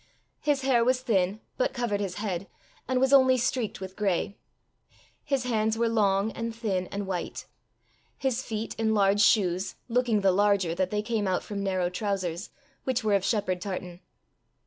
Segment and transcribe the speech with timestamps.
[0.39, 2.47] His hair was thin, but covered his head,
[2.87, 4.35] and was only streaked with gray.
[5.23, 7.45] His hands were long and thin and white;
[8.17, 12.49] his feet in large shoes, looking the larger that they came out from narrow trousers,
[12.83, 13.99] which were of shepherd tartan.